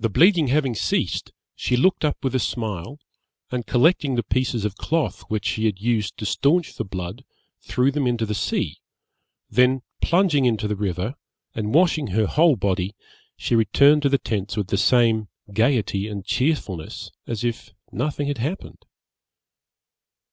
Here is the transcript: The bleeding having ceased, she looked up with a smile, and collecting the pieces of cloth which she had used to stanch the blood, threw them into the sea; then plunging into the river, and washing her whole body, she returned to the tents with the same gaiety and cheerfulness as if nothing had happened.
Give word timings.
The 0.00 0.08
bleeding 0.08 0.48
having 0.48 0.74
ceased, 0.74 1.30
she 1.54 1.76
looked 1.76 2.04
up 2.04 2.24
with 2.24 2.34
a 2.34 2.40
smile, 2.40 2.98
and 3.52 3.64
collecting 3.64 4.16
the 4.16 4.24
pieces 4.24 4.64
of 4.64 4.74
cloth 4.74 5.20
which 5.28 5.44
she 5.46 5.66
had 5.66 5.80
used 5.80 6.16
to 6.16 6.26
stanch 6.26 6.74
the 6.74 6.84
blood, 6.84 7.24
threw 7.60 7.92
them 7.92 8.08
into 8.08 8.26
the 8.26 8.34
sea; 8.34 8.80
then 9.48 9.82
plunging 10.02 10.46
into 10.46 10.66
the 10.66 10.74
river, 10.74 11.14
and 11.54 11.72
washing 11.72 12.08
her 12.08 12.26
whole 12.26 12.56
body, 12.56 12.96
she 13.36 13.54
returned 13.54 14.02
to 14.02 14.08
the 14.08 14.18
tents 14.18 14.56
with 14.56 14.66
the 14.66 14.76
same 14.76 15.28
gaiety 15.52 16.08
and 16.08 16.26
cheerfulness 16.26 17.12
as 17.28 17.44
if 17.44 17.72
nothing 17.92 18.26
had 18.26 18.38
happened. 18.38 18.84